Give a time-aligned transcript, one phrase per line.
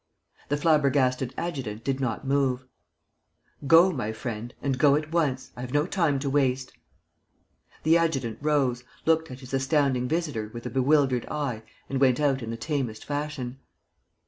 [0.49, 2.65] The flabbergasted adjutant did not move.
[3.67, 5.51] "Go, my friend, and go at once.
[5.55, 6.73] I have no time to waste."
[7.83, 12.41] The adjutant rose, looked at his astounding visitor with a bewildered eye and went out
[12.41, 13.59] in the tamest fashion.